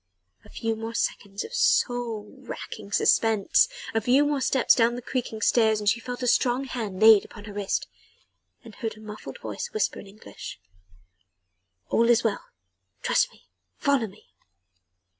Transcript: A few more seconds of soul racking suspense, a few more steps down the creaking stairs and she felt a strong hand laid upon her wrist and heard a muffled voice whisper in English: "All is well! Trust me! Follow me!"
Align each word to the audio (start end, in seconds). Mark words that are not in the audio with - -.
A 0.43 0.49
few 0.49 0.75
more 0.75 0.95
seconds 0.95 1.43
of 1.43 1.53
soul 1.53 2.25
racking 2.39 2.91
suspense, 2.91 3.67
a 3.93 4.01
few 4.01 4.25
more 4.25 4.41
steps 4.41 4.73
down 4.73 4.95
the 4.95 5.01
creaking 5.03 5.41
stairs 5.43 5.79
and 5.79 5.87
she 5.87 5.99
felt 5.99 6.23
a 6.23 6.27
strong 6.27 6.63
hand 6.63 6.99
laid 6.99 7.23
upon 7.23 7.43
her 7.45 7.53
wrist 7.53 7.85
and 8.63 8.73
heard 8.73 8.97
a 8.97 8.99
muffled 8.99 9.37
voice 9.37 9.67
whisper 9.73 9.99
in 9.99 10.07
English: 10.07 10.59
"All 11.91 12.09
is 12.09 12.23
well! 12.23 12.45
Trust 13.03 13.31
me! 13.31 13.45
Follow 13.77 14.07
me!" 14.07 14.25